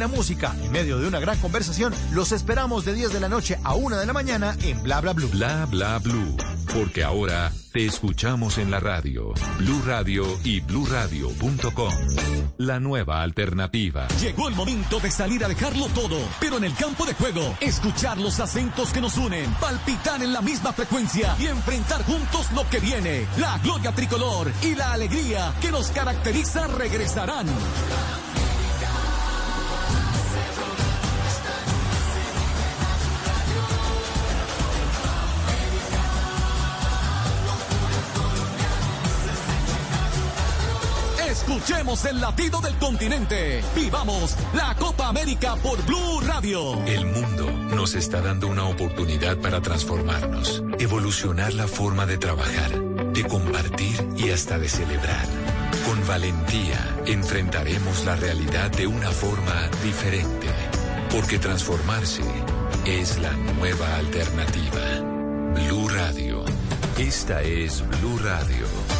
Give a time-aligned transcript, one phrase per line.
[0.00, 3.58] buena música en medio de una gran conversación, los esperamos de 10 de la noche
[3.62, 5.28] a 1 de la mañana en Bla Bla Blue.
[5.28, 6.38] Bla Bla Blue,
[6.72, 11.92] porque ahora te escuchamos en la radio, Blue Radio y bluradio.com.
[12.56, 14.08] La nueva alternativa.
[14.22, 18.16] Llegó el momento de salir a dejarlo todo, pero en el campo de juego, escuchar
[18.16, 22.80] los acentos que nos unen, palpitar en la misma frecuencia y enfrentar juntos lo que
[22.80, 23.26] viene.
[23.36, 27.46] La gloria tricolor y la alegría que nos caracteriza regresarán.
[41.40, 43.62] Escuchemos el latido del continente.
[43.74, 46.84] Vivamos la Copa América por Blue Radio.
[46.84, 53.24] El mundo nos está dando una oportunidad para transformarnos, evolucionar la forma de trabajar, de
[53.24, 55.26] compartir y hasta de celebrar.
[55.86, 60.48] Con valentía enfrentaremos la realidad de una forma diferente,
[61.10, 62.22] porque transformarse
[62.84, 64.82] es la nueva alternativa.
[65.54, 66.44] Blue Radio.
[66.98, 68.99] Esta es Blue Radio.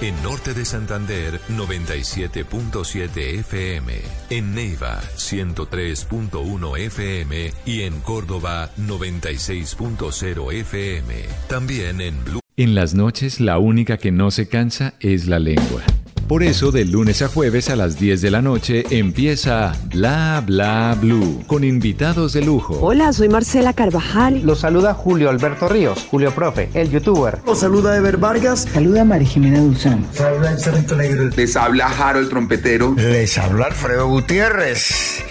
[0.00, 3.92] En Norte de Santander, 97.7 FM.
[4.30, 7.52] En Neiva, 103.1 FM.
[7.66, 11.14] Y en Córdoba, 96.0 FM.
[11.48, 12.40] También en Blue.
[12.56, 15.82] En las noches, la única que no se cansa es la lengua.
[16.28, 20.96] Por eso, de lunes a jueves a las 10 de la noche empieza Bla Bla
[21.00, 22.78] Blue con invitados de lujo.
[22.80, 24.42] Hola, soy Marcela Carvajal.
[24.42, 27.38] Los saluda Julio Alberto Ríos, Julio Profe, el youtuber.
[27.46, 28.66] Los saluda Ever Vargas.
[28.72, 30.06] Saluda María Jimena Dulzán.
[30.12, 31.28] Saluda el Cerrito Negro.
[31.36, 32.94] Les habla Jaro el trompetero.
[32.96, 35.22] Les habla Alfredo Gutiérrez.